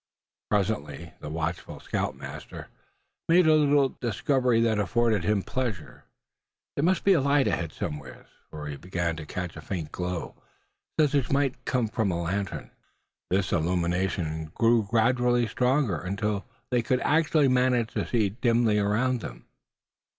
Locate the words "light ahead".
7.21-7.71